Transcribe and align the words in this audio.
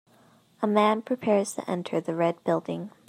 A 0.63 0.65
man 0.65 1.03
prepares 1.03 1.53
to 1.53 1.69
enter 1.69 2.01
the 2.01 2.15
red 2.15 2.43
building. 2.43 2.89